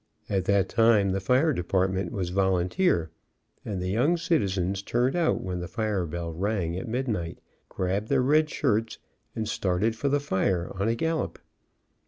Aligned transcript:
At 0.31 0.45
that 0.45 0.67
time 0.67 1.11
the 1.11 1.19
fire 1.19 1.53
department 1.53 2.11
was 2.11 2.31
volun 2.31 2.71
teer, 2.71 3.11
and 3.63 3.79
the 3.79 3.89
young 3.91 4.17
citizens 4.17 4.81
turned 4.81 5.15
out 5.15 5.41
when 5.43 5.59
the 5.59 5.67
fire 5.67 6.07
bell 6.07 6.33
rang 6.33 6.75
at 6.75 6.87
midnight, 6.87 7.37
grabbed 7.69 8.07
their 8.07 8.23
red 8.23 8.49
shirts 8.49 8.97
and 9.35 9.47
started 9.47 9.95
for 9.95 10.09
the 10.09 10.19
fire 10.19 10.71
on 10.73 10.87
a 10.87 10.95
gallop. 10.95 11.37